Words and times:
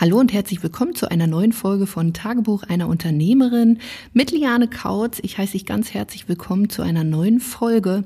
Hallo 0.00 0.18
und 0.18 0.32
herzlich 0.32 0.62
willkommen 0.62 0.94
zu 0.94 1.10
einer 1.10 1.26
neuen 1.26 1.52
Folge 1.52 1.86
von 1.86 2.14
Tagebuch 2.14 2.62
einer 2.62 2.88
Unternehmerin 2.88 3.80
mit 4.14 4.30
Liane 4.30 4.66
Kautz. 4.66 5.18
Ich 5.22 5.36
heiße 5.36 5.52
dich 5.52 5.66
ganz 5.66 5.92
herzlich 5.92 6.26
willkommen 6.26 6.70
zu 6.70 6.80
einer 6.80 7.04
neuen 7.04 7.38
Folge. 7.38 8.04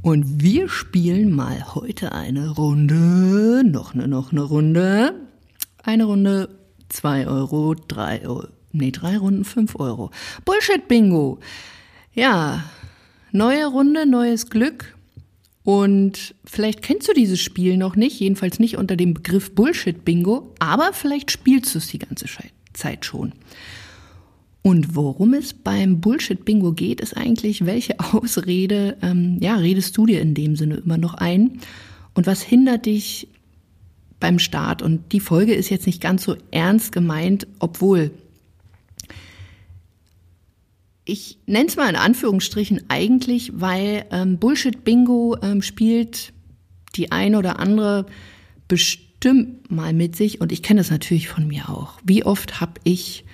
Und 0.00 0.44
wir 0.44 0.68
spielen 0.68 1.32
mal 1.32 1.74
heute 1.74 2.12
eine 2.12 2.50
Runde, 2.50 3.64
noch 3.64 3.94
eine, 3.94 4.06
noch 4.06 4.30
eine 4.30 4.42
Runde. 4.42 5.26
Eine 5.82 6.04
Runde, 6.04 6.50
zwei 6.88 7.26
Euro, 7.26 7.74
drei 7.74 8.24
Euro, 8.24 8.46
nee, 8.70 8.92
drei 8.92 9.18
Runden, 9.18 9.44
fünf 9.44 9.74
Euro. 9.74 10.12
Bullshit-Bingo. 10.44 11.40
Ja, 12.12 12.62
neue 13.32 13.66
Runde, 13.66 14.06
neues 14.06 14.50
Glück. 14.50 14.93
Und 15.64 16.34
vielleicht 16.44 16.82
kennst 16.82 17.08
du 17.08 17.14
dieses 17.14 17.40
Spiel 17.40 17.78
noch 17.78 17.96
nicht, 17.96 18.20
jedenfalls 18.20 18.58
nicht 18.58 18.76
unter 18.76 18.96
dem 18.96 19.14
Begriff 19.14 19.54
Bullshit-Bingo, 19.54 20.54
aber 20.58 20.92
vielleicht 20.92 21.30
spielst 21.30 21.74
du 21.74 21.78
es 21.78 21.88
die 21.88 21.98
ganze 21.98 22.26
Zeit 22.74 23.04
schon. 23.06 23.32
Und 24.60 24.94
worum 24.94 25.32
es 25.34 25.54
beim 25.54 26.00
Bullshit-Bingo 26.00 26.72
geht, 26.72 27.00
ist 27.00 27.16
eigentlich, 27.16 27.64
welche 27.64 27.98
Ausrede, 28.14 28.98
ähm, 29.02 29.38
ja, 29.40 29.56
redest 29.56 29.96
du 29.96 30.06
dir 30.06 30.20
in 30.20 30.34
dem 30.34 30.54
Sinne 30.56 30.76
immer 30.76 30.98
noch 30.98 31.14
ein? 31.14 31.60
Und 32.12 32.26
was 32.26 32.42
hindert 32.42 32.84
dich 32.84 33.28
beim 34.20 34.38
Start? 34.38 34.82
Und 34.82 35.12
die 35.12 35.20
Folge 35.20 35.54
ist 35.54 35.70
jetzt 35.70 35.86
nicht 35.86 36.02
ganz 36.02 36.24
so 36.24 36.36
ernst 36.50 36.92
gemeint, 36.92 37.46
obwohl 37.58 38.10
ich 41.04 41.38
nenne 41.46 41.66
es 41.66 41.76
mal 41.76 41.88
in 41.88 41.96
Anführungsstrichen 41.96 42.84
eigentlich, 42.88 43.52
weil 43.54 44.06
ähm, 44.10 44.38
Bullshit-Bingo 44.38 45.36
ähm, 45.42 45.62
spielt 45.62 46.32
die 46.96 47.12
eine 47.12 47.38
oder 47.38 47.58
andere 47.58 48.06
bestimmt 48.68 49.70
mal 49.70 49.92
mit 49.92 50.16
sich 50.16 50.40
und 50.40 50.52
ich 50.52 50.62
kenne 50.62 50.80
das 50.80 50.90
natürlich 50.90 51.28
von 51.28 51.46
mir 51.46 51.68
auch. 51.68 51.98
Wie 52.04 52.24
oft 52.24 52.60
habe 52.60 52.80
ich 52.84 53.24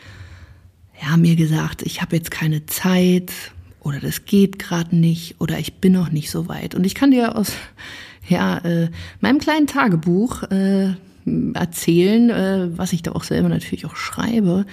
ja 1.01 1.16
mir 1.16 1.37
gesagt, 1.37 1.82
ich 1.82 2.02
habe 2.02 2.16
jetzt 2.16 2.30
keine 2.30 2.66
Zeit 2.66 3.32
oder 3.80 4.01
das 4.01 4.24
geht 4.24 4.59
gerade 4.59 4.96
nicht 4.96 5.40
oder 5.40 5.59
ich 5.59 5.74
bin 5.74 5.93
noch 5.93 6.10
nicht 6.10 6.30
so 6.30 6.49
weit 6.49 6.74
und 6.74 6.84
ich 6.84 6.95
kann 6.95 7.12
dir 7.12 7.37
aus 7.37 7.52
ja 8.29 8.59
äh, 8.59 8.90
meinem 9.21 9.38
kleinen 9.38 9.68
Tagebuch 9.68 10.43
äh, 10.45 10.95
erzählen, 11.55 12.30
äh, 12.30 12.79
was 12.79 12.93
ich 12.93 13.02
da 13.02 13.12
auch 13.12 13.24
selber 13.24 13.49
natürlich 13.49 13.87
auch 13.87 13.96
schreibe 13.96 14.66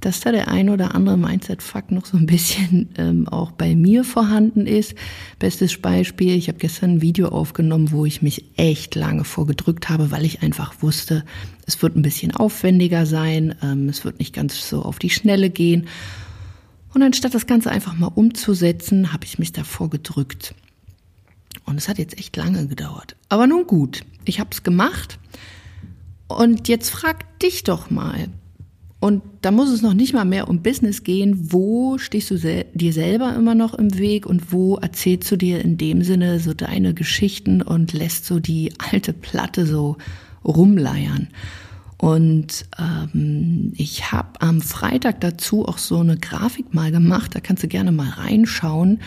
dass 0.00 0.20
da 0.20 0.30
der 0.32 0.48
ein 0.48 0.70
oder 0.70 0.94
andere 0.94 1.16
Mindset-Fuck 1.16 1.90
noch 1.90 2.06
so 2.06 2.16
ein 2.16 2.26
bisschen 2.26 2.88
ähm, 2.96 3.28
auch 3.28 3.50
bei 3.52 3.74
mir 3.74 4.04
vorhanden 4.04 4.66
ist. 4.66 4.94
Bestes 5.38 5.78
Beispiel, 5.78 6.34
ich 6.34 6.48
habe 6.48 6.58
gestern 6.58 6.94
ein 6.94 7.02
Video 7.02 7.28
aufgenommen, 7.28 7.90
wo 7.90 8.06
ich 8.06 8.22
mich 8.22 8.44
echt 8.56 8.94
lange 8.94 9.24
vorgedrückt 9.24 9.88
habe, 9.88 10.10
weil 10.10 10.24
ich 10.24 10.42
einfach 10.42 10.82
wusste, 10.82 11.24
es 11.66 11.82
wird 11.82 11.96
ein 11.96 12.02
bisschen 12.02 12.34
aufwendiger 12.34 13.06
sein, 13.06 13.54
ähm, 13.62 13.88
es 13.88 14.04
wird 14.04 14.18
nicht 14.18 14.34
ganz 14.34 14.68
so 14.68 14.82
auf 14.82 14.98
die 14.98 15.10
Schnelle 15.10 15.50
gehen. 15.50 15.88
Und 16.94 17.02
anstatt 17.02 17.34
das 17.34 17.46
Ganze 17.46 17.70
einfach 17.70 17.96
mal 17.96 18.10
umzusetzen, 18.14 19.12
habe 19.12 19.24
ich 19.24 19.38
mich 19.38 19.52
davor 19.52 19.90
gedrückt. 19.90 20.54
Und 21.64 21.76
es 21.76 21.88
hat 21.88 21.98
jetzt 21.98 22.18
echt 22.18 22.36
lange 22.36 22.66
gedauert. 22.66 23.16
Aber 23.28 23.46
nun 23.46 23.66
gut, 23.66 24.04
ich 24.24 24.40
habe 24.40 24.50
es 24.52 24.62
gemacht. 24.62 25.18
Und 26.28 26.68
jetzt 26.68 26.90
frag 26.90 27.38
dich 27.40 27.64
doch 27.64 27.90
mal, 27.90 28.28
und 29.00 29.22
da 29.42 29.52
muss 29.52 29.70
es 29.70 29.80
noch 29.80 29.94
nicht 29.94 30.12
mal 30.12 30.24
mehr 30.24 30.48
um 30.48 30.60
Business 30.60 31.04
gehen. 31.04 31.52
Wo 31.52 31.98
stehst 31.98 32.30
du 32.32 32.36
sel 32.36 32.66
dir 32.74 32.92
selber 32.92 33.34
immer 33.36 33.54
noch 33.54 33.74
im 33.74 33.96
Weg 33.96 34.26
und 34.26 34.52
wo 34.52 34.76
erzählst 34.76 35.30
du 35.30 35.36
dir 35.36 35.60
in 35.60 35.78
dem 35.78 36.02
Sinne 36.02 36.40
so 36.40 36.52
deine 36.52 36.94
Geschichten 36.94 37.62
und 37.62 37.92
lässt 37.92 38.24
so 38.24 38.40
die 38.40 38.72
alte 38.78 39.12
Platte 39.12 39.66
so 39.66 39.98
rumleiern? 40.44 41.28
Und 41.96 42.66
ähm, 42.78 43.72
ich 43.76 44.10
habe 44.10 44.40
am 44.40 44.60
Freitag 44.60 45.20
dazu 45.20 45.66
auch 45.66 45.78
so 45.78 45.98
eine 45.98 46.16
Grafik 46.16 46.74
mal 46.74 46.90
gemacht, 46.90 47.34
da 47.34 47.40
kannst 47.40 47.62
du 47.62 47.68
gerne 47.68 47.92
mal 47.92 48.10
reinschauen, 48.10 49.00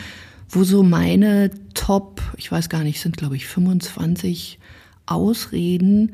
wo 0.50 0.64
so 0.64 0.84
meine 0.84 1.52
Top, 1.74 2.22
ich 2.38 2.52
weiß 2.52 2.70
gar 2.70 2.84
nicht, 2.84 3.00
sind 3.00 3.18
glaube 3.18 3.38
ich 3.38 3.46
25 3.46 4.60
Ausreden 5.06 6.14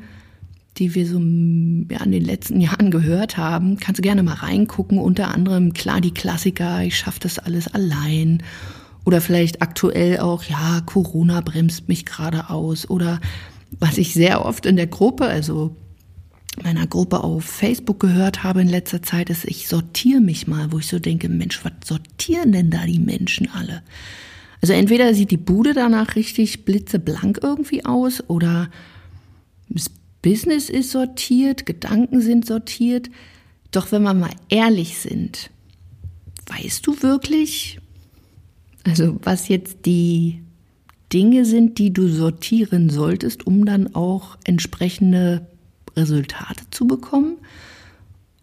die 0.78 0.94
wir 0.94 1.06
so 1.06 1.18
ja, 1.18 2.04
in 2.04 2.12
den 2.12 2.24
letzten 2.24 2.60
Jahren 2.60 2.90
gehört 2.90 3.36
haben. 3.36 3.78
Kannst 3.78 3.98
du 3.98 4.02
gerne 4.02 4.22
mal 4.22 4.34
reingucken. 4.34 4.98
Unter 4.98 5.34
anderem, 5.34 5.72
klar, 5.72 6.00
die 6.00 6.14
Klassiker, 6.14 6.82
ich 6.82 6.96
schaffe 6.96 7.20
das 7.20 7.38
alles 7.38 7.68
allein. 7.68 8.42
Oder 9.04 9.20
vielleicht 9.20 9.62
aktuell 9.62 10.20
auch, 10.20 10.44
ja, 10.44 10.80
Corona 10.84 11.40
bremst 11.40 11.88
mich 11.88 12.04
gerade 12.04 12.50
aus. 12.50 12.88
Oder 12.90 13.20
was 13.78 13.98
ich 13.98 14.14
sehr 14.14 14.44
oft 14.44 14.66
in 14.66 14.76
der 14.76 14.86
Gruppe, 14.86 15.26
also 15.26 15.76
meiner 16.62 16.86
Gruppe 16.86 17.22
auf 17.22 17.44
Facebook 17.44 18.00
gehört 18.00 18.42
habe 18.42 18.60
in 18.60 18.68
letzter 18.68 19.02
Zeit, 19.02 19.30
ist, 19.30 19.44
ich 19.44 19.68
sortiere 19.68 20.20
mich 20.20 20.46
mal, 20.46 20.72
wo 20.72 20.78
ich 20.78 20.86
so 20.86 20.98
denke, 20.98 21.28
Mensch, 21.28 21.64
was 21.64 21.72
sortieren 21.84 22.52
denn 22.52 22.70
da 22.70 22.84
die 22.84 22.98
Menschen 22.98 23.48
alle? 23.50 23.82
Also 24.60 24.72
entweder 24.72 25.14
sieht 25.14 25.30
die 25.30 25.36
Bude 25.36 25.72
danach 25.72 26.16
richtig 26.16 26.64
blitzeblank 26.64 27.40
irgendwie 27.42 27.84
aus 27.84 28.22
oder 28.28 28.68
es 29.74 29.90
Business 30.22 30.68
ist 30.68 30.90
sortiert, 30.90 31.66
Gedanken 31.66 32.20
sind 32.20 32.46
sortiert. 32.46 33.10
Doch 33.70 33.92
wenn 33.92 34.02
wir 34.02 34.14
mal 34.14 34.34
ehrlich 34.48 34.98
sind, 34.98 35.50
weißt 36.46 36.86
du 36.86 37.02
wirklich, 37.02 37.78
also 38.84 39.18
was 39.22 39.48
jetzt 39.48 39.86
die 39.86 40.40
Dinge 41.12 41.44
sind, 41.44 41.78
die 41.78 41.92
du 41.92 42.08
sortieren 42.08 42.90
solltest, 42.90 43.46
um 43.46 43.64
dann 43.64 43.94
auch 43.94 44.36
entsprechende 44.44 45.46
Resultate 45.96 46.64
zu 46.70 46.86
bekommen? 46.86 47.38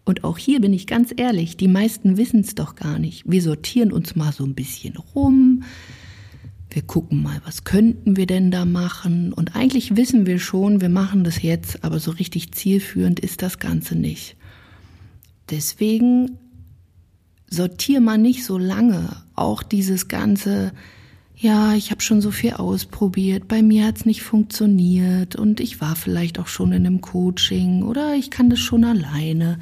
Und 0.03 0.23
auch 0.23 0.37
hier 0.37 0.61
bin 0.61 0.71
ich 0.71 0.85
ganz 0.85 1.11
ehrlich, 1.15 1.57
die 1.57 1.67
meisten 1.67 2.17
wissen 2.17 2.41
es 2.41 2.53
doch 2.53 2.75
gar 2.75 2.99
nicht. 2.99 3.23
Wir 3.25 3.41
sortieren 3.41 3.91
uns 3.91 4.15
mal 4.15 4.31
so 4.31 4.43
ein 4.43 4.53
bisschen 4.53 4.97
rum, 4.97 5.63
wir 6.75 6.81
gucken 6.81 7.23
mal, 7.23 7.41
was 7.45 7.63
könnten 7.63 8.17
wir 8.17 8.27
denn 8.27 8.51
da 8.51 8.65
machen? 8.65 9.31
Und 9.31 9.55
eigentlich 9.55 9.95
wissen 9.95 10.25
wir 10.25 10.39
schon, 10.39 10.81
wir 10.81 10.89
machen 10.89 11.23
das 11.23 11.41
jetzt, 11.41 11.85
aber 11.85 11.99
so 11.99 12.11
richtig 12.11 12.51
zielführend 12.51 13.21
ist 13.21 13.41
das 13.41 13.59
Ganze 13.59 13.95
nicht. 13.95 14.35
Deswegen 15.49 16.37
sortier 17.49 18.01
mal 18.01 18.17
nicht 18.17 18.43
so 18.43 18.57
lange. 18.57 19.15
Auch 19.35 19.63
dieses 19.63 20.09
ganze, 20.09 20.73
ja, 21.37 21.75
ich 21.75 21.91
habe 21.91 22.01
schon 22.01 22.19
so 22.19 22.29
viel 22.29 22.55
ausprobiert, 22.55 23.47
bei 23.47 23.63
mir 23.63 23.85
hat 23.85 23.95
es 23.95 24.05
nicht 24.05 24.21
funktioniert 24.21 25.37
und 25.37 25.61
ich 25.61 25.79
war 25.79 25.95
vielleicht 25.95 26.39
auch 26.39 26.47
schon 26.47 26.73
in 26.73 26.85
einem 26.85 26.99
Coaching 26.99 27.83
oder 27.83 28.15
ich 28.15 28.31
kann 28.31 28.49
das 28.49 28.59
schon 28.59 28.83
alleine. 28.83 29.59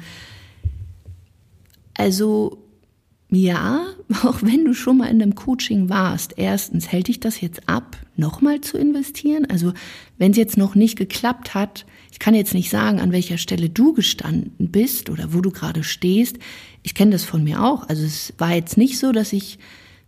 Also 1.96 2.63
ja, 3.34 3.86
auch 4.22 4.42
wenn 4.42 4.64
du 4.64 4.74
schon 4.74 4.98
mal 4.98 5.06
in 5.06 5.22
einem 5.22 5.34
Coaching 5.34 5.88
warst, 5.88 6.34
erstens 6.36 6.90
hält 6.90 7.08
dich 7.08 7.20
das 7.20 7.40
jetzt 7.40 7.68
ab, 7.68 7.96
nochmal 8.16 8.60
zu 8.60 8.78
investieren. 8.78 9.46
Also 9.46 9.72
wenn 10.18 10.32
es 10.32 10.36
jetzt 10.36 10.56
noch 10.56 10.74
nicht 10.74 10.96
geklappt 10.96 11.54
hat, 11.54 11.86
ich 12.12 12.18
kann 12.18 12.34
jetzt 12.34 12.54
nicht 12.54 12.70
sagen, 12.70 13.00
an 13.00 13.12
welcher 13.12 13.38
Stelle 13.38 13.68
du 13.68 13.92
gestanden 13.92 14.70
bist 14.70 15.10
oder 15.10 15.34
wo 15.34 15.40
du 15.40 15.50
gerade 15.50 15.82
stehst. 15.82 16.38
Ich 16.82 16.94
kenne 16.94 17.10
das 17.12 17.24
von 17.24 17.42
mir 17.42 17.62
auch. 17.62 17.88
Also 17.88 18.04
es 18.04 18.32
war 18.38 18.54
jetzt 18.54 18.76
nicht 18.76 18.98
so, 18.98 19.10
dass 19.10 19.32
ich 19.32 19.58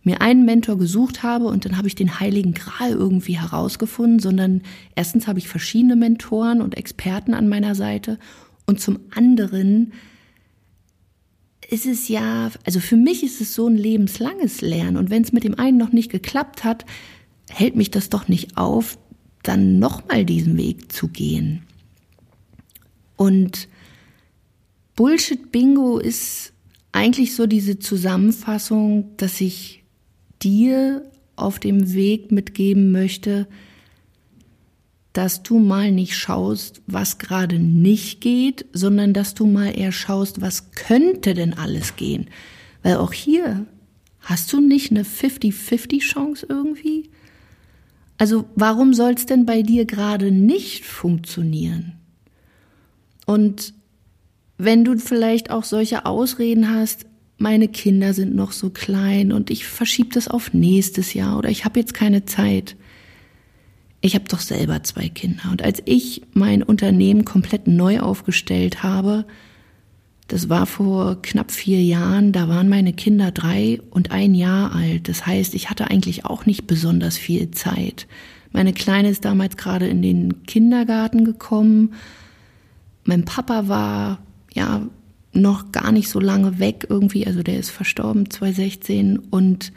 mir 0.03 0.21
einen 0.21 0.45
Mentor 0.45 0.77
gesucht 0.77 1.21
habe 1.21 1.45
und 1.45 1.65
dann 1.65 1.77
habe 1.77 1.87
ich 1.87 1.95
den 1.95 2.19
heiligen 2.19 2.53
Gral 2.53 2.91
irgendwie 2.91 3.37
herausgefunden, 3.37 4.19
sondern 4.19 4.61
erstens 4.95 5.27
habe 5.27 5.39
ich 5.39 5.49
verschiedene 5.49 5.97
Mentoren 5.97 6.61
und 6.61 6.77
Experten 6.77 7.33
an 7.33 7.49
meiner 7.49 7.75
Seite 7.75 8.17
und 8.65 8.79
zum 8.79 8.99
anderen 9.13 9.91
ist 11.69 11.85
es 11.85 12.07
ja, 12.07 12.51
also 12.65 12.79
für 12.79 12.95
mich 12.95 13.23
ist 13.23 13.41
es 13.41 13.53
so 13.53 13.67
ein 13.67 13.75
lebenslanges 13.75 14.61
Lernen. 14.61 14.97
Und 14.97 15.09
wenn 15.09 15.23
es 15.23 15.33
mit 15.33 15.43
dem 15.43 15.59
einen 15.59 15.77
noch 15.77 15.91
nicht 15.91 16.11
geklappt 16.11 16.63
hat, 16.63 16.85
hält 17.49 17.75
mich 17.75 17.91
das 17.91 18.09
doch 18.09 18.27
nicht 18.27 18.57
auf, 18.57 18.97
dann 19.43 19.79
nochmal 19.79 20.25
diesen 20.25 20.57
Weg 20.57 20.91
zu 20.91 21.07
gehen. 21.07 21.63
Und 23.15 23.67
Bullshit-Bingo 24.95 25.99
ist 25.99 26.53
eigentlich 26.91 27.35
so 27.35 27.47
diese 27.47 27.79
Zusammenfassung, 27.79 29.15
dass 29.17 29.41
ich 29.41 29.83
dir 30.41 31.03
auf 31.35 31.59
dem 31.59 31.93
Weg 31.93 32.31
mitgeben 32.31 32.91
möchte, 32.91 33.47
dass 35.17 35.41
du 35.41 35.57
mal 35.57 35.91
nicht 35.91 36.15
schaust, 36.15 36.83
was 36.85 37.17
gerade 37.17 37.57
nicht 37.57 38.21
geht, 38.21 38.67
sondern 38.71 39.13
dass 39.13 39.33
du 39.33 39.47
mal 39.47 39.75
eher 39.75 39.91
schaust, 39.91 40.41
was 40.41 40.69
könnte 40.73 41.33
denn 41.33 41.55
alles 41.55 41.95
gehen. 41.95 42.27
Weil 42.83 42.97
auch 42.97 43.13
hier 43.13 43.65
hast 44.19 44.53
du 44.53 44.61
nicht 44.61 44.91
eine 44.91 45.01
50-50 45.01 46.01
Chance 46.01 46.45
irgendwie? 46.47 47.09
Also 48.19 48.45
warum 48.53 48.93
soll 48.93 49.13
es 49.13 49.25
denn 49.25 49.47
bei 49.47 49.63
dir 49.63 49.85
gerade 49.85 50.31
nicht 50.31 50.85
funktionieren? 50.85 51.93
Und 53.25 53.73
wenn 54.59 54.85
du 54.85 54.99
vielleicht 54.99 55.49
auch 55.49 55.63
solche 55.63 56.05
Ausreden 56.05 56.69
hast, 56.69 57.07
meine 57.39 57.69
Kinder 57.69 58.13
sind 58.13 58.35
noch 58.35 58.51
so 58.51 58.69
klein 58.69 59.31
und 59.31 59.49
ich 59.49 59.65
verschiebe 59.65 60.09
das 60.13 60.27
auf 60.27 60.53
nächstes 60.53 61.15
Jahr 61.15 61.39
oder 61.39 61.49
ich 61.49 61.65
habe 61.65 61.79
jetzt 61.79 61.95
keine 61.95 62.25
Zeit 62.25 62.75
ich 64.01 64.15
habe 64.15 64.25
doch 64.27 64.39
selber 64.39 64.83
zwei 64.83 65.09
Kinder. 65.09 65.43
Und 65.51 65.63
als 65.63 65.81
ich 65.85 66.21
mein 66.33 66.63
Unternehmen 66.63 67.25
komplett 67.25 67.67
neu 67.67 67.99
aufgestellt 67.99 68.83
habe, 68.83 69.25
das 70.27 70.49
war 70.49 70.65
vor 70.65 71.21
knapp 71.21 71.51
vier 71.51 71.81
Jahren, 71.81 72.31
da 72.31 72.49
waren 72.49 72.67
meine 72.67 72.93
Kinder 72.93 73.31
drei 73.31 73.79
und 73.89 74.11
ein 74.11 74.35
Jahr 74.35 74.75
alt. 74.75 75.07
Das 75.07 75.25
heißt, 75.25 75.55
ich 75.55 75.69
hatte 75.69 75.89
eigentlich 75.89 76.25
auch 76.25 76.45
nicht 76.45 76.67
besonders 76.67 77.17
viel 77.17 77.51
Zeit. 77.51 78.07
Meine 78.51 78.73
Kleine 78.73 79.09
ist 79.09 79.25
damals 79.25 79.55
gerade 79.55 79.87
in 79.87 80.01
den 80.01 80.43
Kindergarten 80.43 81.23
gekommen. 81.25 81.93
Mein 83.03 83.23
Papa 83.23 83.67
war 83.67 84.19
ja 84.53 84.81
noch 85.31 85.71
gar 85.71 85.91
nicht 85.91 86.09
so 86.09 86.19
lange 86.19 86.59
weg 86.59 86.87
irgendwie, 86.89 87.25
also 87.25 87.43
der 87.43 87.59
ist 87.59 87.69
verstorben 87.69 88.29
2016 88.29 89.17
und 89.17 89.71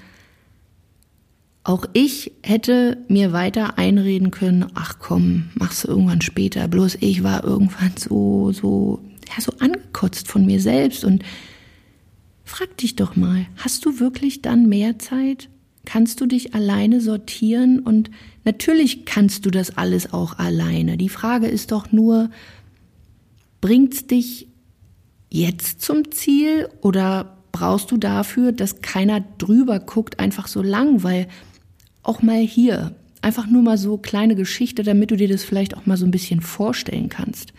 auch 1.71 1.85
ich 1.93 2.33
hätte 2.43 2.99
mir 3.07 3.33
weiter 3.33 3.79
einreden 3.79 4.33
können, 4.33 4.67
ach 4.75 4.99
komm, 4.99 5.51
machst 5.55 5.85
du 5.85 5.89
irgendwann 5.89 6.21
später. 6.21 6.67
Bloß 6.67 6.97
ich 7.01 7.23
war 7.23 7.45
irgendwann 7.45 7.93
so, 7.97 8.51
so, 8.51 9.01
ja, 9.29 9.41
so 9.41 9.53
angekotzt 9.61 10.27
von 10.27 10.45
mir 10.45 10.61
selbst 10.61 11.05
und 11.05 11.23
frag 12.45 12.77
dich 12.79 12.97
doch 12.97 13.15
mal, 13.15 13.47
hast 13.57 13.87
du 13.87 14.01
wirklich 14.01 14.43
dann 14.43 14.69
mehr 14.69 14.99
Zeit? 14.99 15.49
Kannst 15.85 16.21
du 16.21 16.27
dich 16.27 16.55
alleine 16.55 17.01
sortieren? 17.01 17.79
Und 17.79 18.11
natürlich 18.45 19.05
kannst 19.05 19.47
du 19.47 19.51
das 19.51 19.79
alles 19.79 20.13
auch 20.13 20.39
alleine. 20.39 20.97
Die 20.97 21.09
Frage 21.09 21.47
ist 21.47 21.71
doch 21.71 21.93
nur, 21.93 22.31
bringt's 23.61 24.09
dich 24.09 24.49
jetzt 25.31 25.83
zum 25.83 26.11
Ziel 26.11 26.69
oder 26.81 27.39
brauchst 27.53 27.93
du 27.93 27.97
dafür, 27.97 28.51
dass 28.51 28.83
keiner 28.83 29.21
drüber 29.39 29.79
guckt, 29.79 30.19
einfach 30.19 30.49
so 30.49 30.63
lang, 30.63 31.05
weil 31.05 31.29
auch 32.03 32.23
mal 32.23 32.41
hier. 32.41 32.95
Einfach 33.23 33.47
nur 33.47 33.63
mal 33.63 33.79
so 33.79 33.99
kleine 33.99 34.35
Geschichte, 34.35 34.83
damit 34.83 35.11
du 35.11 35.17
dir 35.17 35.29
das 35.29 35.45
vielleicht 35.45 35.77
auch 35.77 35.87
mal 35.87 35.97
so 35.97 36.07
ein 36.07 36.11
bisschen 36.11 36.41
vorstellen 36.41 37.09
kannst. 37.09 37.53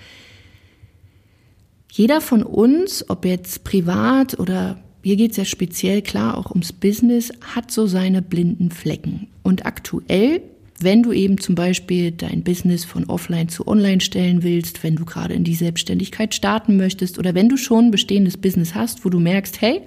Jeder 1.92 2.22
von 2.22 2.42
uns, 2.42 3.10
ob 3.10 3.26
jetzt 3.26 3.64
privat 3.64 4.40
oder 4.40 4.82
hier 5.04 5.18
geht 5.18 5.32
es 5.32 5.38
ja 5.38 5.46
speziell 5.46 6.02
klar 6.02 6.38
auch 6.38 6.52
ums 6.52 6.74
Business, 6.74 7.32
hat 7.42 7.72
so 7.72 7.86
seine 7.86 8.22
blinden 8.22 8.72
Flecken. 8.72 9.28
Und 9.44 9.66
aktuell, 9.66 10.42
wenn 10.80 11.04
du 11.04 11.12
eben 11.12 11.40
zum 11.40 11.56
Beispiel 11.56 12.12
dein 12.12 12.44
Business 12.44 12.86
von 12.86 13.06
offline 13.06 13.50
zu 13.50 13.68
online 13.68 14.02
stellen 14.02 14.44
willst, 14.44 14.84
wenn 14.84 14.96
du 14.96 15.06
gerade 15.06 15.34
in 15.34 15.44
die 15.44 15.56
Selbstständigkeit 15.56 16.34
starten 16.34 16.78
möchtest 16.78 17.20
oder 17.20 17.36
wenn 17.36 17.50
du 17.50 17.58
schon 17.58 17.86
ein 17.86 17.92
bestehendes 17.92 18.38
Business 18.38 18.74
hast, 18.74 19.04
wo 19.04 19.10
du 19.10 19.20
merkst, 19.20 19.62
hey, 19.62 19.82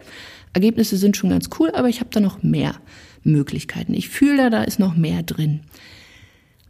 Ergebnisse 0.52 0.96
sind 0.96 1.16
schon 1.16 1.30
ganz 1.30 1.48
cool, 1.58 1.70
aber 1.72 1.88
ich 1.88 2.00
habe 2.00 2.10
da 2.12 2.20
noch 2.20 2.42
mehr 2.42 2.74
Möglichkeiten. 3.24 3.94
Ich 3.94 4.08
fühle, 4.08 4.50
da 4.50 4.62
ist 4.62 4.78
noch 4.78 4.96
mehr 4.96 5.22
drin. 5.22 5.60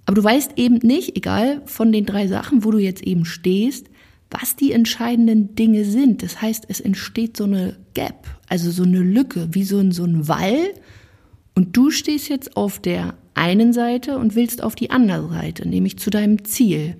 Aber 0.06 0.16
du 0.16 0.24
weißt 0.24 0.52
eben 0.56 0.76
nicht, 0.82 1.16
egal 1.16 1.62
von 1.66 1.92
den 1.92 2.06
drei 2.06 2.26
Sachen, 2.26 2.64
wo 2.64 2.70
du 2.70 2.78
jetzt 2.78 3.02
eben 3.02 3.24
stehst, 3.24 3.86
was 4.30 4.56
die 4.56 4.72
entscheidenden 4.72 5.54
Dinge 5.54 5.84
sind. 5.84 6.22
Das 6.22 6.42
heißt, 6.42 6.64
es 6.68 6.80
entsteht 6.80 7.36
so 7.36 7.44
eine 7.44 7.76
Gap, 7.94 8.26
also 8.48 8.70
so 8.70 8.82
eine 8.82 9.00
Lücke, 9.00 9.48
wie 9.52 9.64
so 9.64 9.78
ein, 9.78 9.92
so 9.92 10.04
ein 10.04 10.28
Wall. 10.28 10.74
Und 11.54 11.76
du 11.76 11.90
stehst 11.90 12.28
jetzt 12.28 12.56
auf 12.56 12.80
der 12.80 13.14
einen 13.34 13.72
Seite 13.72 14.18
und 14.18 14.34
willst 14.34 14.62
auf 14.62 14.74
die 14.74 14.90
andere 14.90 15.28
Seite, 15.28 15.68
nämlich 15.68 15.98
zu 15.98 16.10
deinem 16.10 16.44
Ziel. 16.44 16.96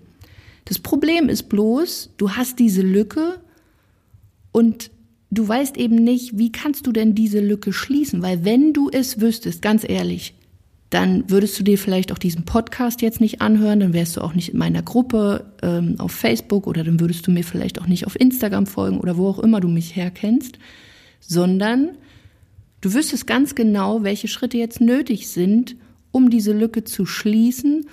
Das 0.64 0.78
Problem 0.78 1.28
ist 1.28 1.44
bloß, 1.44 2.10
du 2.16 2.30
hast 2.30 2.58
diese 2.58 2.82
Lücke 2.82 3.40
und 4.52 4.90
du 5.34 5.46
weißt 5.46 5.76
eben 5.76 5.96
nicht, 5.96 6.38
wie 6.38 6.52
kannst 6.52 6.86
du 6.86 6.92
denn 6.92 7.14
diese 7.14 7.40
Lücke 7.40 7.72
schließen? 7.72 8.22
Weil 8.22 8.44
wenn 8.44 8.72
du 8.72 8.90
es 8.90 9.20
wüsstest, 9.20 9.62
ganz 9.62 9.84
ehrlich, 9.88 10.34
dann 10.90 11.28
würdest 11.28 11.58
du 11.58 11.64
dir 11.64 11.76
vielleicht 11.76 12.12
auch 12.12 12.18
diesen 12.18 12.44
Podcast 12.44 13.02
jetzt 13.02 13.20
nicht 13.20 13.40
anhören, 13.40 13.80
dann 13.80 13.92
wärst 13.92 14.16
du 14.16 14.20
auch 14.20 14.34
nicht 14.34 14.50
in 14.50 14.58
meiner 14.58 14.82
Gruppe 14.82 15.52
ähm, 15.62 15.96
auf 15.98 16.12
Facebook 16.12 16.66
oder 16.66 16.84
dann 16.84 17.00
würdest 17.00 17.26
du 17.26 17.32
mir 17.32 17.42
vielleicht 17.42 17.80
auch 17.80 17.86
nicht 17.86 18.06
auf 18.06 18.18
Instagram 18.18 18.66
folgen 18.66 19.00
oder 19.00 19.16
wo 19.16 19.28
auch 19.28 19.40
immer 19.40 19.60
du 19.60 19.68
mich 19.68 19.96
herkennst, 19.96 20.58
sondern 21.20 21.90
du 22.80 22.94
wüsstest 22.94 23.26
ganz 23.26 23.54
genau, 23.54 24.04
welche 24.04 24.28
Schritte 24.28 24.56
jetzt 24.56 24.80
nötig 24.80 25.28
sind, 25.28 25.74
um 26.12 26.30
diese 26.30 26.52
Lücke 26.52 26.84
zu 26.84 27.06
schließen 27.06 27.86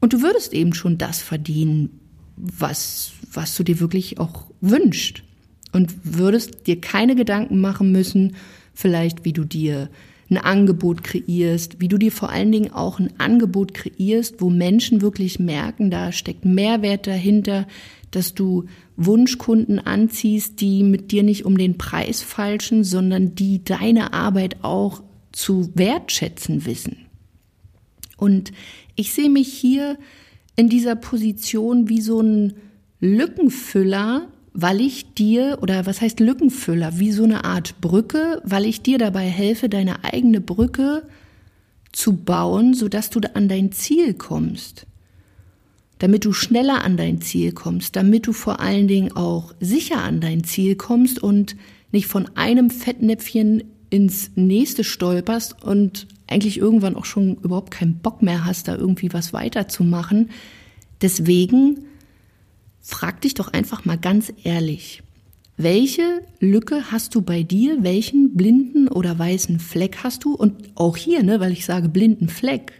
und 0.00 0.12
du 0.12 0.22
würdest 0.22 0.52
eben 0.52 0.74
schon 0.74 0.96
das 0.96 1.20
verdienen, 1.20 1.98
was, 2.36 3.12
was 3.32 3.56
du 3.56 3.64
dir 3.64 3.80
wirklich 3.80 4.20
auch 4.20 4.44
wünschst 4.60 5.24
und 5.72 5.94
würdest 6.02 6.66
dir 6.66 6.80
keine 6.80 7.14
Gedanken 7.14 7.60
machen 7.60 7.92
müssen, 7.92 8.36
vielleicht 8.74 9.24
wie 9.24 9.32
du 9.32 9.44
dir 9.44 9.90
ein 10.30 10.38
Angebot 10.38 11.04
kreierst, 11.04 11.80
wie 11.80 11.88
du 11.88 11.96
dir 11.96 12.12
vor 12.12 12.30
allen 12.30 12.52
Dingen 12.52 12.72
auch 12.72 12.98
ein 12.98 13.10
Angebot 13.18 13.72
kreierst, 13.72 14.40
wo 14.40 14.50
Menschen 14.50 15.00
wirklich 15.00 15.38
merken, 15.38 15.90
da 15.90 16.12
steckt 16.12 16.44
Mehrwert 16.44 17.06
dahinter, 17.06 17.66
dass 18.10 18.34
du 18.34 18.64
Wunschkunden 18.96 19.78
anziehst, 19.78 20.60
die 20.60 20.82
mit 20.82 21.12
dir 21.12 21.22
nicht 21.22 21.44
um 21.44 21.56
den 21.56 21.78
Preis 21.78 22.22
falschen, 22.22 22.84
sondern 22.84 23.34
die 23.34 23.64
deine 23.64 24.12
Arbeit 24.12 24.56
auch 24.62 25.02
zu 25.32 25.70
wertschätzen 25.74 26.66
wissen. 26.66 27.06
Und 28.16 28.52
ich 28.96 29.12
sehe 29.12 29.30
mich 29.30 29.52
hier 29.52 29.98
in 30.56 30.68
dieser 30.68 30.96
Position 30.96 31.88
wie 31.88 32.00
so 32.00 32.20
ein 32.20 32.54
Lückenfüller, 33.00 34.26
weil 34.52 34.80
ich 34.80 35.14
dir, 35.14 35.58
oder 35.60 35.86
was 35.86 36.00
heißt 36.00 36.20
Lückenfüller, 36.20 36.98
wie 36.98 37.12
so 37.12 37.24
eine 37.24 37.44
Art 37.44 37.80
Brücke, 37.80 38.40
weil 38.44 38.64
ich 38.64 38.82
dir 38.82 38.98
dabei 38.98 39.24
helfe, 39.24 39.68
deine 39.68 40.04
eigene 40.04 40.40
Brücke 40.40 41.04
zu 41.92 42.14
bauen, 42.16 42.74
sodass 42.74 43.10
du 43.10 43.20
an 43.34 43.48
dein 43.48 43.72
Ziel 43.72 44.14
kommst. 44.14 44.86
Damit 45.98 46.24
du 46.24 46.32
schneller 46.32 46.84
an 46.84 46.96
dein 46.96 47.20
Ziel 47.20 47.52
kommst, 47.52 47.96
damit 47.96 48.26
du 48.26 48.32
vor 48.32 48.60
allen 48.60 48.88
Dingen 48.88 49.12
auch 49.16 49.54
sicher 49.58 50.02
an 50.02 50.20
dein 50.20 50.44
Ziel 50.44 50.76
kommst 50.76 51.22
und 51.22 51.56
nicht 51.90 52.06
von 52.06 52.28
einem 52.36 52.70
Fettnäpfchen 52.70 53.64
ins 53.90 54.30
nächste 54.36 54.84
stolperst 54.84 55.62
und 55.62 56.06
eigentlich 56.26 56.58
irgendwann 56.58 56.94
auch 56.94 57.06
schon 57.06 57.36
überhaupt 57.36 57.70
keinen 57.70 57.98
Bock 57.98 58.22
mehr 58.22 58.44
hast, 58.44 58.68
da 58.68 58.76
irgendwie 58.76 59.12
was 59.12 59.32
weiterzumachen. 59.32 60.30
Deswegen 61.00 61.86
frag 62.88 63.20
dich 63.20 63.34
doch 63.34 63.48
einfach 63.48 63.84
mal 63.84 63.98
ganz 63.98 64.32
ehrlich, 64.44 65.02
welche 65.58 66.22
Lücke 66.40 66.90
hast 66.90 67.14
du 67.14 67.20
bei 67.20 67.42
dir? 67.42 67.82
Welchen 67.82 68.34
blinden 68.34 68.88
oder 68.88 69.18
weißen 69.18 69.60
Fleck 69.60 69.98
hast 70.02 70.24
du? 70.24 70.34
Und 70.34 70.70
auch 70.74 70.96
hier, 70.96 71.22
ne, 71.22 71.38
weil 71.38 71.52
ich 71.52 71.66
sage 71.66 71.90
blinden 71.90 72.28
Fleck. 72.28 72.72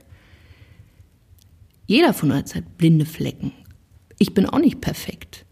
Jeder 1.86 2.14
von 2.14 2.30
uns 2.30 2.54
hat 2.54 2.78
blinde 2.78 3.04
Flecken. 3.04 3.52
Ich 4.18 4.32
bin 4.32 4.46
auch 4.46 4.60
nicht 4.60 4.80
perfekt. 4.80 5.44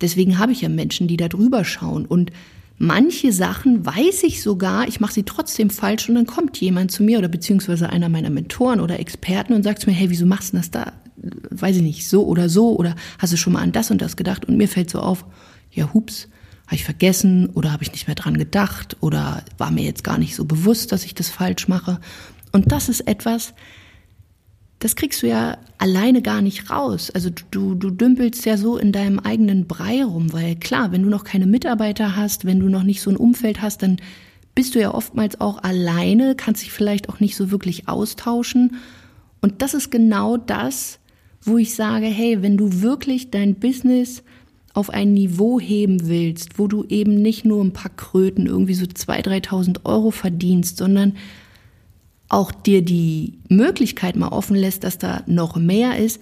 Deswegen 0.00 0.38
habe 0.38 0.52
ich 0.52 0.60
ja 0.60 0.68
Menschen, 0.68 1.08
die 1.08 1.16
da 1.16 1.28
drüber 1.28 1.64
schauen. 1.64 2.06
Und 2.06 2.30
manche 2.78 3.32
Sachen 3.32 3.84
weiß 3.84 4.22
ich 4.22 4.42
sogar, 4.42 4.86
ich 4.86 5.00
mache 5.00 5.14
sie 5.14 5.24
trotzdem 5.24 5.70
falsch 5.70 6.08
und 6.08 6.14
dann 6.14 6.26
kommt 6.26 6.60
jemand 6.60 6.92
zu 6.92 7.02
mir 7.02 7.18
oder 7.18 7.28
beziehungsweise 7.28 7.90
einer 7.90 8.08
meiner 8.08 8.30
Mentoren 8.30 8.80
oder 8.80 9.00
Experten 9.00 9.54
und 9.54 9.64
sagt 9.64 9.86
mir, 9.86 9.92
hey, 9.92 10.08
wieso 10.08 10.26
machst 10.26 10.52
du 10.52 10.58
das 10.58 10.70
da? 10.70 10.92
Weiß 11.50 11.76
ich 11.76 11.82
nicht, 11.82 12.08
so 12.08 12.24
oder 12.26 12.48
so 12.48 12.76
oder 12.76 12.94
hast 13.18 13.32
du 13.32 13.36
schon 13.36 13.52
mal 13.52 13.62
an 13.62 13.72
das 13.72 13.90
und 13.90 14.00
das 14.00 14.16
gedacht 14.16 14.44
und 14.44 14.56
mir 14.56 14.68
fällt 14.68 14.90
so 14.90 15.00
auf, 15.00 15.24
ja, 15.70 15.92
hups, 15.92 16.28
habe 16.66 16.76
ich 16.76 16.84
vergessen 16.84 17.50
oder 17.50 17.72
habe 17.72 17.82
ich 17.82 17.92
nicht 17.92 18.06
mehr 18.06 18.14
dran 18.14 18.38
gedacht 18.38 18.96
oder 19.00 19.42
war 19.58 19.70
mir 19.70 19.84
jetzt 19.84 20.04
gar 20.04 20.18
nicht 20.18 20.34
so 20.34 20.44
bewusst, 20.44 20.92
dass 20.92 21.04
ich 21.04 21.14
das 21.14 21.28
falsch 21.28 21.68
mache. 21.68 22.00
Und 22.52 22.72
das 22.72 22.88
ist 22.88 23.06
etwas, 23.06 23.52
das 24.78 24.96
kriegst 24.96 25.22
du 25.22 25.28
ja 25.28 25.58
alleine 25.78 26.22
gar 26.22 26.42
nicht 26.42 26.70
raus. 26.70 27.10
Also 27.10 27.30
du, 27.50 27.74
du 27.74 27.90
dümpelst 27.90 28.44
ja 28.44 28.56
so 28.56 28.76
in 28.76 28.92
deinem 28.92 29.18
eigenen 29.18 29.66
Brei 29.66 30.04
rum, 30.04 30.32
weil 30.32 30.56
klar, 30.56 30.92
wenn 30.92 31.02
du 31.02 31.08
noch 31.08 31.24
keine 31.24 31.46
Mitarbeiter 31.46 32.16
hast, 32.16 32.44
wenn 32.44 32.60
du 32.60 32.68
noch 32.68 32.82
nicht 32.82 33.00
so 33.00 33.10
ein 33.10 33.16
Umfeld 33.16 33.60
hast, 33.60 33.82
dann 33.82 33.96
bist 34.54 34.74
du 34.74 34.80
ja 34.80 34.94
oftmals 34.94 35.40
auch 35.40 35.62
alleine, 35.62 36.34
kannst 36.34 36.62
dich 36.62 36.72
vielleicht 36.72 37.08
auch 37.08 37.20
nicht 37.20 37.36
so 37.36 37.50
wirklich 37.50 37.88
austauschen. 37.88 38.76
Und 39.40 39.62
das 39.62 39.74
ist 39.74 39.90
genau 39.90 40.36
das, 40.36 40.98
wo 41.44 41.58
ich 41.58 41.74
sage, 41.74 42.06
hey, 42.06 42.42
wenn 42.42 42.56
du 42.56 42.82
wirklich 42.82 43.30
dein 43.30 43.54
Business 43.54 44.22
auf 44.72 44.90
ein 44.90 45.14
Niveau 45.14 45.60
heben 45.60 46.08
willst, 46.08 46.58
wo 46.58 46.66
du 46.66 46.84
eben 46.88 47.22
nicht 47.22 47.44
nur 47.44 47.62
ein 47.62 47.72
paar 47.72 47.94
Kröten 47.94 48.46
irgendwie 48.46 48.74
so 48.74 48.84
2.000, 48.84 49.46
3.000 49.46 49.84
Euro 49.84 50.10
verdienst, 50.10 50.78
sondern 50.78 51.14
auch 52.28 52.50
dir 52.50 52.82
die 52.82 53.34
Möglichkeit 53.48 54.16
mal 54.16 54.28
offen 54.28 54.56
lässt, 54.56 54.82
dass 54.82 54.98
da 54.98 55.22
noch 55.26 55.56
mehr 55.56 55.98
ist, 55.98 56.20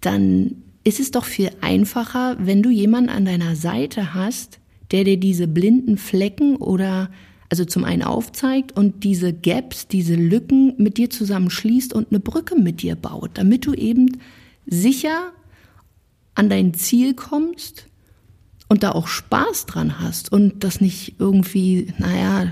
dann 0.00 0.56
ist 0.82 1.00
es 1.00 1.12
doch 1.12 1.24
viel 1.24 1.50
einfacher, 1.60 2.36
wenn 2.40 2.62
du 2.62 2.70
jemanden 2.70 3.10
an 3.10 3.24
deiner 3.24 3.54
Seite 3.54 4.14
hast, 4.14 4.58
der 4.90 5.04
dir 5.04 5.16
diese 5.16 5.46
blinden 5.46 5.96
Flecken 5.96 6.56
oder 6.56 7.10
also 7.48 7.64
zum 7.64 7.84
einen 7.84 8.02
aufzeigt 8.02 8.76
und 8.76 9.04
diese 9.04 9.32
Gaps, 9.32 9.86
diese 9.86 10.16
Lücken 10.16 10.74
mit 10.76 10.98
dir 10.98 11.10
zusammen 11.10 11.50
schließt 11.50 11.92
und 11.92 12.08
eine 12.10 12.20
Brücke 12.20 12.56
mit 12.56 12.82
dir 12.82 12.96
baut, 12.96 13.30
damit 13.34 13.66
du 13.66 13.74
eben 13.74 14.18
sicher 14.66 15.32
an 16.34 16.48
dein 16.48 16.74
Ziel 16.74 17.14
kommst 17.14 17.86
und 18.68 18.82
da 18.82 18.92
auch 18.92 19.06
Spaß 19.06 19.66
dran 19.66 20.00
hast 20.00 20.32
und 20.32 20.64
das 20.64 20.80
nicht 20.80 21.16
irgendwie, 21.18 21.92
naja, 21.98 22.50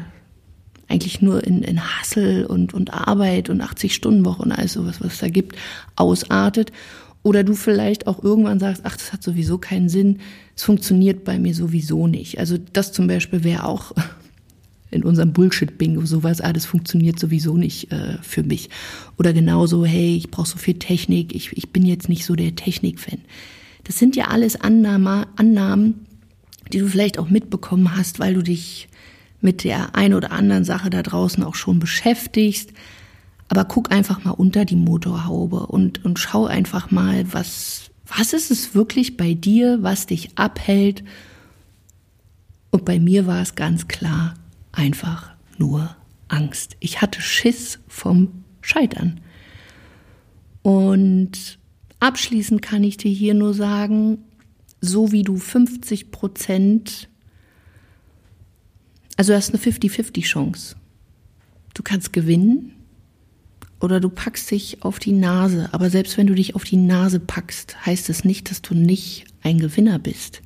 eigentlich 0.89 1.23
nur 1.23 1.45
in, 1.45 1.63
in 1.63 1.83
Hassel 1.83 2.45
und, 2.45 2.75
und 2.75 2.93
Arbeit 2.93 3.49
und 3.49 3.63
80-Stunden-Woche 3.63 4.43
und 4.43 4.53
alles 4.53 4.75
sowas, 4.75 5.01
was 5.01 5.15
es 5.15 5.19
da 5.19 5.29
gibt, 5.29 5.57
ausartet. 5.97 6.71
Oder 7.23 7.45
du 7.45 7.55
vielleicht 7.55 8.07
auch 8.07 8.23
irgendwann 8.23 8.59
sagst, 8.59 8.83
ach, 8.85 8.97
das 8.97 9.13
hat 9.13 9.23
sowieso 9.23 9.57
keinen 9.57 9.89
Sinn, 9.89 10.19
es 10.55 10.65
funktioniert 10.65 11.25
bei 11.25 11.39
mir 11.39 11.55
sowieso 11.55 12.07
nicht. 12.07 12.39
Also 12.39 12.59
das 12.59 12.93
zum 12.93 13.07
Beispiel 13.07 13.43
wäre 13.43 13.65
auch 13.65 13.93
in 14.93 15.03
unserem 15.03 15.33
Bullshit-Bingo 15.33 16.05
sowas, 16.05 16.41
ah, 16.41 16.53
das 16.53 16.67
funktioniert 16.67 17.19
sowieso 17.19 17.57
nicht 17.57 17.91
äh, 17.91 18.19
für 18.23 18.43
mich. 18.43 18.69
Oder 19.19 19.33
genauso, 19.33 19.85
hey, 19.85 20.15
ich 20.15 20.31
brauche 20.31 20.49
so 20.49 20.59
viel 20.59 20.79
Technik, 20.79 21.35
ich, 21.35 21.57
ich 21.57 21.71
bin 21.71 21.85
jetzt 21.85 22.09
nicht 22.09 22.25
so 22.25 22.37
der 22.37 22.55
Technik-Fan. 22.55 23.21
Das 23.85 23.99
sind 23.99 24.15
ja 24.15 24.27
alles 24.27 24.61
Annahme, 24.61 25.27
Annahmen, 25.37 26.07
die 26.73 26.79
du 26.79 26.87
vielleicht 26.87 27.19
auch 27.19 27.29
mitbekommen 27.29 27.97
hast, 27.97 28.21
weil 28.21 28.35
du 28.35 28.43
dich 28.43 28.89
mit 29.41 29.65
der 29.65 29.97
ein 29.97 30.15
oder 30.15 30.31
anderen 30.31 30.65
Sache 30.65 30.91
da 30.91 31.03
draußen 31.03 31.43
auch 31.43 31.55
schon 31.55 31.79
beschäftigst. 31.79 32.71
Aber 33.49 33.65
guck 33.65 33.91
einfach 33.91 34.25
mal 34.25 34.31
unter 34.31 34.65
die 34.65 34.77
Motorhaube 34.77 35.67
und, 35.67 36.05
und 36.05 36.19
schau 36.19 36.47
einfach 36.47 36.91
mal, 36.91 37.25
was, 37.33 37.91
was 38.07 38.33
ist 38.35 38.51
es 38.51 38.75
wirklich 38.75 39.17
bei 39.17 39.35
dir, 39.35 39.79
was 39.83 40.07
dich 40.07 40.39
abhält. 40.39 41.03
Und 42.71 42.85
bei 42.85 42.99
mir 42.99 43.27
war 43.27 43.43
es 43.43 43.55
ganz 43.55 43.89
klar 43.89 44.35
einfach 44.73 45.33
nur 45.59 45.95
Angst. 46.29 46.77
Ich 46.81 47.01
hatte 47.01 47.21
Schiss 47.21 47.79
vom 47.89 48.45
Scheitern. 48.61 49.21
Und 50.63 51.59
abschließend 52.01 52.63
kann 52.63 52.85
ich 52.85 52.97
dir 52.97 53.11
hier 53.11 53.35
nur 53.35 53.55
sagen, 53.55 54.19
so 54.81 55.13
wie 55.13 55.23
du 55.23 55.37
50 55.37 56.11
Prozent, 56.11 57.09
also 59.17 59.33
du 59.33 59.37
hast 59.37 59.51
eine 59.51 59.63
50-50 59.63 60.23
Chance. 60.23 60.77
Du 61.75 61.83
kannst 61.83 62.13
gewinnen 62.13 62.73
oder 63.81 64.01
du 64.01 64.09
packst 64.09 64.51
dich 64.51 64.83
auf 64.83 64.99
die 64.99 65.13
Nase. 65.13 65.69
Aber 65.73 65.91
selbst 65.91 66.17
wenn 66.17 66.27
du 66.27 66.35
dich 66.35 66.55
auf 66.55 66.65
die 66.65 66.77
Nase 66.77 67.21
packst, 67.21 67.85
heißt 67.85 68.09
es 68.11 68.25
nicht, 68.25 68.51
dass 68.51 68.63
du 68.63 68.75
nicht 68.75 69.27
ein 69.43 69.59
Gewinner 69.59 69.99
bist. 69.99 70.43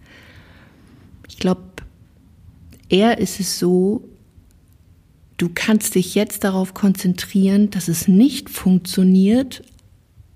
Ich 1.28 1.38
glaube, 1.38 1.62
eher 2.88 3.18
ist 3.18 3.40
es 3.40 3.58
so, 3.58 4.08
du 5.36 5.50
kannst 5.52 5.94
dich 5.94 6.14
jetzt 6.14 6.44
darauf 6.44 6.74
konzentrieren, 6.74 7.70
dass 7.70 7.88
es 7.88 8.08
nicht 8.08 8.50
funktioniert, 8.50 9.62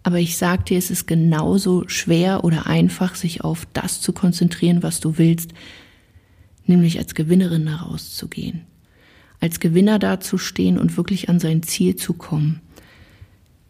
aber 0.03 0.19
ich 0.19 0.37
sag 0.37 0.67
dir, 0.67 0.79
es 0.79 0.91
ist 0.91 1.07
genauso 1.07 1.87
schwer 1.89 2.45
oder 2.45 2.67
einfach, 2.67 3.15
sich 3.15 3.43
auf 3.43 3.67
das 3.73 4.01
zu 4.01 4.13
konzentrieren, 4.13 4.83
was 4.83 5.01
du 5.01 5.19
willst, 5.19 5.53
nämlich 6.67 6.99
als 6.99 7.15
Gewinnerin 7.15 7.69
herauszugehen. 7.69 8.63
Als 9.41 9.61
Gewinner 9.61 9.99
dazustehen 9.99 10.79
und 10.79 10.97
wirklich 10.97 11.29
an 11.29 11.41
sein 11.41 11.63
Ziel 11.63 11.97
zu 11.97 12.13
kommen. 12.15 12.61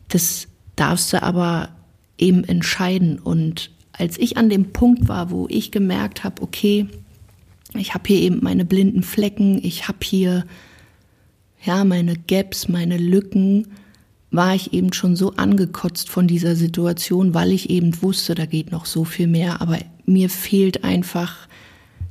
Das 0.08 0.48
darfst 0.76 1.12
du 1.12 1.22
aber 1.22 1.70
eben 2.18 2.44
entscheiden. 2.44 3.18
Und 3.18 3.70
als 3.92 4.18
ich 4.18 4.36
an 4.36 4.48
dem 4.48 4.72
Punkt 4.72 5.08
war, 5.08 5.30
wo 5.30 5.46
ich 5.48 5.70
gemerkt 5.70 6.24
habe, 6.24 6.42
okay, 6.42 6.86
ich 7.74 7.94
habe 7.94 8.04
hier 8.08 8.20
eben 8.20 8.40
meine 8.42 8.64
blinden 8.64 9.02
Flecken, 9.02 9.60
ich 9.62 9.86
habe 9.86 9.98
hier 10.02 10.44
ja 11.64 11.84
meine 11.84 12.16
Gaps, 12.16 12.68
meine 12.68 12.96
Lücken, 12.96 13.66
war 14.30 14.54
ich 14.54 14.72
eben 14.72 14.92
schon 14.92 15.16
so 15.16 15.32
angekotzt 15.34 16.08
von 16.08 16.28
dieser 16.28 16.54
Situation, 16.54 17.34
weil 17.34 17.52
ich 17.52 17.68
eben 17.68 18.00
wusste, 18.02 18.34
da 18.34 18.46
geht 18.46 18.70
noch 18.70 18.86
so 18.86 19.04
viel 19.04 19.26
mehr. 19.26 19.60
Aber 19.60 19.78
mir 20.06 20.30
fehlt 20.30 20.84
einfach 20.84 21.48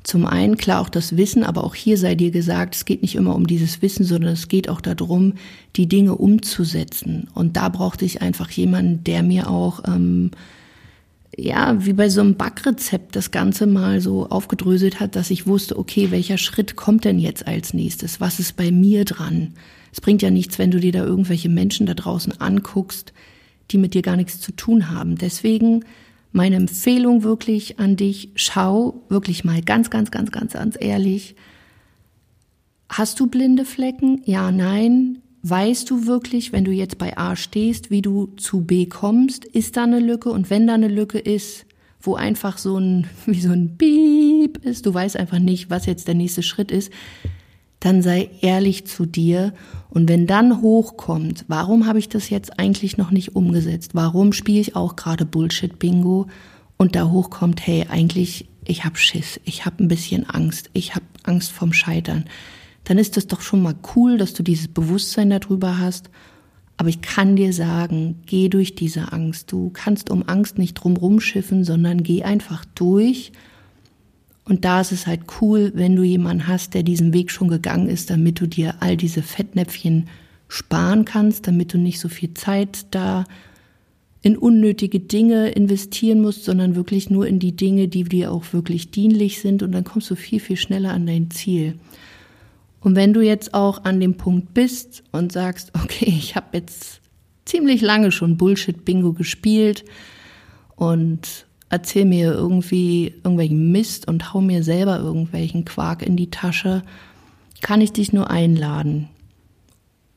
zum 0.04 0.26
einen 0.26 0.58
klar 0.58 0.82
auch 0.82 0.90
das 0.90 1.18
Wissen, 1.18 1.44
aber 1.44 1.64
auch 1.64 1.76
hier 1.76 1.98
sei 1.98 2.16
dir 2.16 2.32
gesagt, 2.32 2.76
es 2.76 2.86
geht 2.86 3.02
nicht 3.02 3.16
immer 3.16 3.36
um 3.36 3.48
dieses 3.48 3.82
Wissen, 3.82 4.06
sondern 4.06 4.34
es 4.34 4.48
geht 4.48 4.70
auch 4.70 4.82
darum, 4.82 5.34
die 5.76 5.88
Dinge 5.88 6.16
umzusetzen. 6.16 7.28
Und 7.34 7.58
da 7.58 7.70
brauchte 7.70 8.06
ich 8.06 8.22
einfach 8.22 8.50
jemanden, 8.52 9.04
der 9.04 9.24
mir 9.24 9.50
auch, 9.50 9.84
ähm, 9.88 10.32
ja, 11.42 11.86
wie 11.86 11.94
bei 11.94 12.10
so 12.10 12.22
einem 12.22 12.36
Backrezept 12.36 13.16
das 13.16 13.32
Ganze 13.32 13.68
mal 13.68 14.02
so 14.02 14.28
aufgedröselt 14.28 15.00
hat, 15.00 15.16
dass 15.16 15.30
ich 15.30 15.48
wusste, 15.48 15.78
okay, 15.78 16.12
welcher 16.12 16.38
Schritt 16.38 16.76
kommt 16.76 17.06
denn 17.06 17.20
jetzt 17.20 17.48
als 17.48 17.74
nächstes? 17.74 18.20
Was 18.20 18.40
ist 18.40 18.56
bei 18.56 18.72
mir 18.72 19.06
dran? 19.06 19.54
Es 19.92 20.02
bringt 20.02 20.22
ja 20.22 20.30
nichts, 20.30 20.60
wenn 20.60 20.72
du 20.72 20.80
dir 20.80 20.92
da 20.92 21.04
irgendwelche 21.04 21.50
Menschen 21.50 21.86
da 21.86 21.94
draußen 21.94 22.40
anguckst, 22.40 23.14
die 23.72 23.78
mit 23.78 23.94
dir 23.94 24.02
gar 24.02 24.16
nichts 24.16 24.40
zu 24.40 24.52
tun 24.52 24.90
haben. 24.90 25.18
Deswegen 25.18 25.86
meine 26.32 26.58
Empfehlung 26.58 27.24
wirklich 27.24 27.80
an 27.80 27.96
dich, 27.96 28.30
schau 28.36 29.02
wirklich 29.10 29.44
mal 29.44 29.62
ganz, 29.62 29.90
ganz, 29.90 30.12
ganz, 30.12 30.32
ganz, 30.32 30.54
ganz 30.54 30.78
ehrlich. 30.80 31.36
Hast 32.90 33.20
du 33.20 33.28
blinde 33.28 33.66
Flecken? 33.66 34.22
Ja, 34.26 34.52
nein. 34.52 35.20
Weißt 35.42 35.90
du 35.90 36.06
wirklich, 36.06 36.52
wenn 36.52 36.66
du 36.66 36.72
jetzt 36.72 36.98
bei 36.98 37.18
A 37.18 37.36
stehst, 37.36 37.92
wie 37.92 38.02
du 38.02 38.28
zu 38.38 38.62
B 38.62 38.88
kommst? 38.88 39.46
Ist 39.46 39.78
da 39.78 39.84
eine 39.84 40.00
Lücke? 40.00 40.30
Und 40.30 40.50
wenn 40.50 40.68
da 40.68 40.74
eine 40.74 40.90
Lücke 40.90 41.20
ist, 41.20 41.66
wo 42.02 42.16
einfach 42.16 42.58
so 42.58 42.78
ein, 42.78 43.08
wie 43.26 43.42
so 43.42 43.52
ein 43.52 43.78
Piep 43.78 44.64
ist, 44.66 44.86
du 44.86 44.94
weißt 44.94 45.18
einfach 45.18 45.40
nicht, 45.40 45.70
was 45.70 45.86
jetzt 45.86 46.08
der 46.08 46.16
nächste 46.16 46.44
Schritt 46.44 46.72
ist, 46.72 46.92
dann 47.80 48.02
sei 48.02 48.30
ehrlich 48.42 48.86
zu 48.86 49.06
dir. 49.06 49.54
Und 49.90 50.10
wenn 50.10 50.28
dann 50.28 50.62
hochkommt, 50.62 51.46
warum 51.48 51.88
habe 51.88 52.00
ich 52.00 52.10
das 52.10 52.30
jetzt 52.30 52.60
eigentlich 52.60 52.98
noch 52.98 53.12
nicht 53.12 53.36
umgesetzt? 53.36 53.92
Warum 53.94 54.34
spiele 54.34 54.60
ich 54.60 54.76
auch 54.76 54.98
gerade 54.98 55.26
Bullshit-Bingo? 55.26 56.28
Und 56.76 56.96
da 56.96 57.10
hochkommt, 57.10 57.66
hey, 57.66 57.86
eigentlich, 57.90 58.50
ich 58.66 58.84
habe 58.84 58.98
Schiss, 58.98 59.40
ich 59.46 59.66
habe 59.66 59.84
ein 59.84 59.88
bisschen 59.88 60.30
Angst, 60.30 60.70
ich 60.74 60.96
habe 60.96 61.06
Angst 61.24 61.52
vom 61.52 61.74
Scheitern. 61.74 62.26
Dann 62.90 62.98
ist 62.98 63.16
es 63.16 63.28
doch 63.28 63.40
schon 63.40 63.62
mal 63.62 63.76
cool, 63.96 64.18
dass 64.18 64.34
du 64.34 64.44
dieses 64.44 64.68
Bewusstsein 64.68 65.30
darüber 65.30 65.80
hast. 65.80 66.10
Aber 66.76 66.90
ich 66.90 67.02
kann 67.02 67.38
dir 67.38 67.54
sagen, 67.54 68.18
geh 68.26 68.50
durch 68.50 68.76
diese 68.76 69.14
Angst. 69.14 69.52
Du 69.52 69.70
kannst 69.70 70.10
um 70.10 70.28
Angst 70.28 70.58
nicht 70.58 70.74
drum 70.74 71.22
schiffen, 71.22 71.64
sondern 71.64 72.04
geh 72.04 72.24
einfach 72.24 72.66
durch 72.76 73.32
und 74.50 74.66
da 74.66 74.82
ist 74.82 74.92
es 74.92 75.06
halt 75.06 75.22
cool, 75.40 75.72
wenn 75.76 75.96
du 75.96 76.02
jemanden 76.02 76.48
hast, 76.48 76.74
der 76.74 76.82
diesen 76.82 77.14
Weg 77.14 77.30
schon 77.30 77.50
gegangen 77.50 77.88
ist, 77.88 78.10
damit 78.10 78.42
du 78.42 78.48
dir 78.48 78.76
all 78.80 78.98
diese 78.98 79.22
Fettnäpfchen 79.22 80.08
sparen 80.48 81.06
kannst, 81.06 81.46
damit 81.46 81.72
du 81.72 81.78
nicht 81.78 82.00
so 82.00 82.10
viel 82.10 82.34
Zeit 82.34 82.88
da 82.90 83.26
in 84.24 84.36
unnötige 84.36 85.00
Dinge 85.00 85.50
investieren 85.50 86.22
musst, 86.22 86.46
sondern 86.46 86.76
wirklich 86.76 87.12
nur 87.12 87.28
in 87.28 87.38
die 87.38 87.56
Dinge, 87.56 87.88
die 87.88 88.04
dir 88.04 88.32
auch 88.32 88.52
wirklich 88.52 88.90
dienlich 88.90 89.40
sind 89.40 89.62
und 89.62 89.72
dann 89.72 89.84
kommst 89.84 90.10
du 90.10 90.16
viel, 90.16 90.40
viel 90.40 90.58
schneller 90.58 90.94
an 90.94 91.06
dein 91.06 91.30
Ziel. 91.30 91.76
Und 92.82 92.96
wenn 92.96 93.14
du 93.14 93.22
jetzt 93.22 93.54
auch 93.54 93.84
an 93.84 94.00
dem 94.00 94.16
Punkt 94.16 94.54
bist 94.54 95.04
und 95.12 95.32
sagst, 95.32 95.72
okay, 95.84 96.14
ich 96.18 96.36
habe 96.36 96.48
jetzt 96.54 97.02
ziemlich 97.46 97.82
lange 97.82 98.12
schon 98.12 98.38
Bullshit-Bingo 98.38 99.14
gespielt 99.14 99.84
und 100.76 101.46
erzähl 101.70 102.06
mir 102.06 102.34
irgendwie 102.34 103.14
irgendwelchen 103.24 103.72
Mist 103.72 104.08
und 104.08 104.34
hau 104.34 104.42
mir 104.42 104.64
selber 104.64 104.98
irgendwelchen 105.00 105.66
Quark 105.66 106.02
in 106.02 106.16
die 106.16 106.32
Tasche, 106.32 106.84
kann 107.62 107.82
ich 107.82 107.92
dich 107.92 108.14
nur 108.14 108.30
einladen 108.30 109.10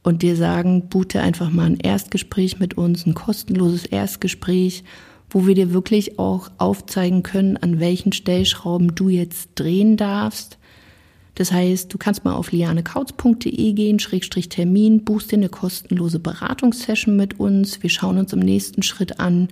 und 0.02 0.22
dir 0.22 0.36
sagen, 0.36 0.88
bute 0.88 1.20
einfach 1.20 1.50
mal 1.50 1.66
ein 1.66 1.80
Erstgespräch 1.80 2.58
mit 2.58 2.76
uns, 2.76 3.06
ein 3.06 3.14
kostenloses 3.14 3.86
Erstgespräch, 3.86 4.84
wo 5.30 5.46
wir 5.46 5.54
dir 5.54 5.72
wirklich 5.72 6.18
auch 6.18 6.50
aufzeigen 6.58 7.22
können, 7.22 7.56
an 7.56 7.80
welchen 7.80 8.12
Stellschrauben 8.12 8.94
du 8.94 9.08
jetzt 9.08 9.50
drehen 9.54 9.96
darfst. 9.96 10.58
Das 11.34 11.50
heißt, 11.50 11.92
du 11.92 11.98
kannst 11.98 12.24
mal 12.24 12.34
auf 12.34 12.52
lianekautz.de 12.52 13.72
gehen, 13.72 13.98
Schrägstrich 13.98 14.48
Termin, 14.48 15.04
buchst 15.04 15.32
dir 15.32 15.36
eine 15.36 15.48
kostenlose 15.48 16.18
Beratungssession 16.18 17.16
mit 17.16 17.40
uns. 17.40 17.82
Wir 17.82 17.90
schauen 17.90 18.18
uns 18.18 18.32
im 18.32 18.40
nächsten 18.40 18.82
Schritt 18.82 19.18
an, 19.18 19.48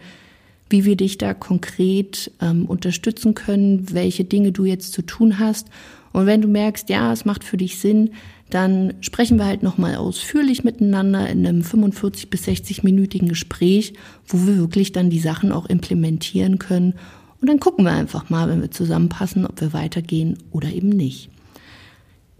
wie 0.68 0.84
wir 0.84 0.96
dich 0.96 1.16
da 1.16 1.32
konkret 1.32 2.30
ähm, 2.40 2.66
unterstützen 2.66 3.34
können, 3.34 3.92
welche 3.92 4.24
Dinge 4.24 4.52
du 4.52 4.64
jetzt 4.64 4.92
zu 4.92 5.02
tun 5.02 5.38
hast. 5.38 5.68
Und 6.12 6.26
wenn 6.26 6.42
du 6.42 6.48
merkst, 6.48 6.90
ja, 6.90 7.12
es 7.12 7.24
macht 7.24 7.44
für 7.44 7.56
dich 7.56 7.78
Sinn, 7.78 8.10
dann 8.50 8.94
sprechen 9.00 9.38
wir 9.38 9.46
halt 9.46 9.62
nochmal 9.62 9.96
ausführlich 9.96 10.64
miteinander 10.64 11.28
in 11.28 11.46
einem 11.46 11.62
45 11.62 12.30
bis 12.30 12.44
60 12.44 12.82
minütigen 12.82 13.28
Gespräch, 13.28 13.94
wo 14.26 14.46
wir 14.46 14.58
wirklich 14.58 14.92
dann 14.92 15.08
die 15.08 15.20
Sachen 15.20 15.52
auch 15.52 15.66
implementieren 15.66 16.58
können. 16.58 16.94
Und 17.40 17.48
dann 17.48 17.60
gucken 17.60 17.84
wir 17.84 17.92
einfach 17.92 18.28
mal, 18.28 18.48
wenn 18.48 18.60
wir 18.60 18.70
zusammenpassen, 18.70 19.46
ob 19.46 19.60
wir 19.60 19.72
weitergehen 19.72 20.36
oder 20.50 20.68
eben 20.68 20.90
nicht. 20.90 21.30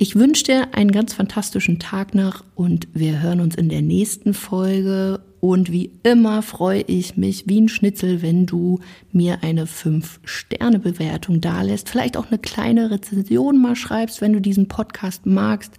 Ich 0.03 0.17
wünsche 0.17 0.45
dir 0.45 0.69
einen 0.73 0.93
ganz 0.93 1.13
fantastischen 1.13 1.79
Tag 1.79 2.15
nach 2.15 2.43
und 2.55 2.89
wir 2.95 3.21
hören 3.21 3.43
uns 3.43 3.55
in 3.55 3.69
der 3.69 3.83
nächsten 3.83 4.33
Folge. 4.33 5.21
Und 5.41 5.71
wie 5.71 5.91
immer 6.05 6.41
freue 6.41 6.81
ich 6.81 7.19
mich 7.19 7.49
wie 7.49 7.61
ein 7.61 7.69
Schnitzel, 7.69 8.23
wenn 8.23 8.47
du 8.47 8.81
mir 9.13 9.43
eine 9.43 9.67
5-Sterne-Bewertung 9.67 11.43
dalässt. 11.43 11.91
Vielleicht 11.91 12.17
auch 12.17 12.29
eine 12.29 12.39
kleine 12.39 12.91
Rezension 12.91 13.61
mal 13.61 13.77
schreibst, 13.77 14.23
wenn 14.23 14.33
du 14.33 14.41
diesen 14.41 14.69
Podcast 14.69 15.27
magst. 15.27 15.75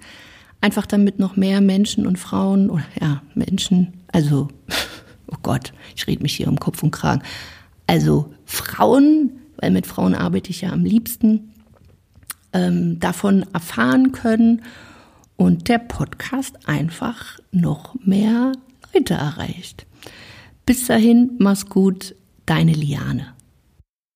Einfach 0.62 0.86
damit 0.86 1.18
noch 1.18 1.36
mehr 1.36 1.60
Menschen 1.60 2.06
und 2.06 2.20
Frauen 2.20 2.70
oder 2.70 2.86
ja, 3.02 3.24
Menschen, 3.34 3.94
also, 4.12 4.50
oh 5.32 5.38
Gott, 5.42 5.74
ich 5.96 6.06
rede 6.06 6.22
mich 6.22 6.36
hier 6.36 6.48
um 6.48 6.60
Kopf 6.60 6.84
und 6.84 6.92
Kragen. 6.92 7.24
Also 7.88 8.32
Frauen, 8.46 9.32
weil 9.58 9.72
mit 9.72 9.88
Frauen 9.88 10.14
arbeite 10.14 10.52
ich 10.52 10.62
ja 10.62 10.72
am 10.72 10.86
liebsten 10.86 11.51
ähm, 12.54 13.00
davon 13.00 13.46
erfahren 13.54 14.12
können 14.12 14.64
und 15.38 15.70
der 15.70 15.80
Podcast 15.80 16.68
einfach 16.68 17.40
noch 17.52 17.96
mehr 18.04 18.52
Leute 18.94 19.14
erreicht. 19.16 19.86
Bis 20.66 20.86
dahin, 20.88 21.32
mach's 21.40 21.66
gut, 21.66 22.16
deine 22.46 22.74
Liane. 22.74 23.34